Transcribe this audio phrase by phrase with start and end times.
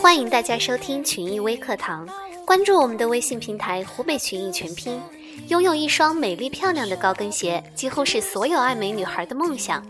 [0.00, 2.08] 欢迎大家收听群艺微课堂，
[2.44, 5.00] 关注我们的微信平台“湖北群艺全拼”。
[5.48, 9.86] 拥有一双美丽漂亮的高跟鞋，几乎是所有爱美女孩的梦想。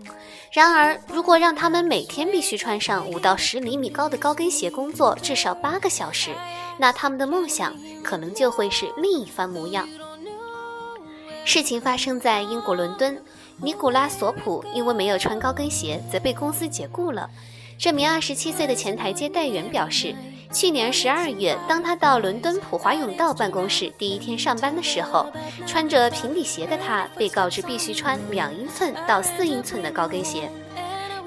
[0.52, 6.30] 然而，如果让她们每天必须穿上五到十厘米高的高跟鞋工作至少八个小时，
[6.78, 9.88] 那她们的梦想可能就会是另一番模样。
[11.46, 13.18] 事情发生在英国伦敦，
[13.56, 17.30] 尼古拉·索普因为没有穿高跟鞋，则被公司解雇了。
[17.82, 20.14] 这名二十七岁的前台接待员表示，
[20.52, 25.26] 去年十二月，当他到伦敦普华永道办公室第一天上班的时候，
[25.66, 30.48] 穿着平底鞋的他被告知必须穿两英寸到四英寸的高跟鞋。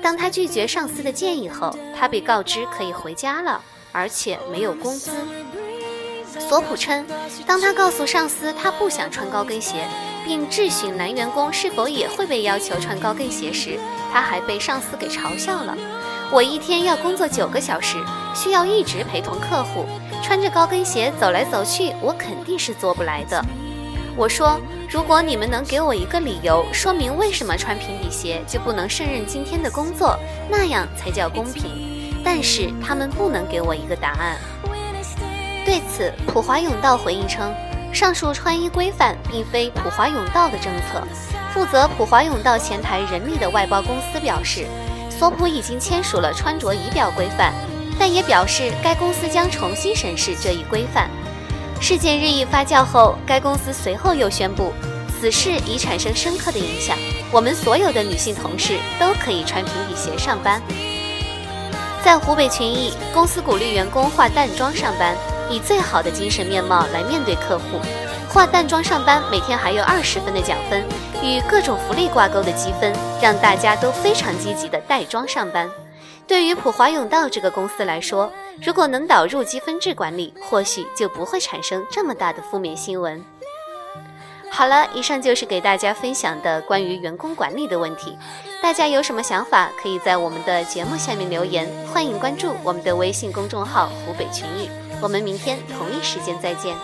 [0.01, 3.61] 当他拒绝上司的建议后，他被告知可以回家了，
[3.91, 5.11] 而且没有工资。
[6.39, 7.05] 索普称，
[7.45, 9.85] 当他告诉上司他不想穿高跟鞋，
[10.23, 13.77] 并质询男员工是否也会被要求穿高跟鞋时，
[14.13, 15.77] 他还被上司给嘲笑了。
[16.31, 17.97] 我一天要工作九个小时，
[18.33, 19.85] 需要一直陪同客户，
[20.23, 23.43] 穿着高跟鞋走来走去，我肯定是做不来的。
[24.17, 24.59] 我说，
[24.89, 30.17] 如果你们能给我一个理由，说明为什么穿平底鞋就不能胜任今天的工作，
[30.49, 32.21] 那样才叫公平。
[32.23, 34.37] 但是他们不能给我一个答案。
[35.63, 37.53] 对此，普华永道回应称，
[37.93, 41.03] 上述穿衣规范并非普华永道的政策。
[41.53, 44.65] 负责普华永道前台人力的外包公司表示，
[45.17, 47.53] 索普已经签署了穿着仪表规范，
[47.97, 51.09] 但也表示该公司将重新审视这一规范。
[51.79, 54.73] 事件日益发酵后，该公司随后又宣布，
[55.19, 56.97] 此事已产生深刻的影响，
[57.31, 60.61] 我们所有的女性同事都可以穿平底鞋上班。
[62.03, 65.15] 在湖北群益，公司鼓励员工化淡妆上班。
[65.47, 67.79] 以最好的精神面貌来面对客户，
[68.35, 70.85] 化淡妆上班，每天还有二十分的奖分，
[71.23, 75.71] 与各种福利挂钩的积分，让大家都非常积极的带妆上班。
[76.27, 78.29] 对于普华永道这个公司来说，
[78.61, 83.23] 如果能导入积分制管理，或许就不会产生这么大的负面新闻。
[84.51, 88.17] 好了，以上就是给大家分享的关于员工管理的问题，
[88.61, 94.69] 大家有什么想法，可以在我们的节目下面留言，欢迎关注我们的微信公众号“湖北群艺”。
[95.01, 96.75] 我们明天同一时间再见。